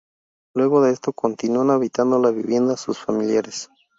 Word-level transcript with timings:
Luego 0.55 0.81
de 0.81 0.93
esto, 0.93 1.13
continúan 1.13 1.69
habitando 1.69 2.17
la 2.17 2.31
vivienda 2.31 2.75
sus 2.75 2.97
familiares. 2.97 3.69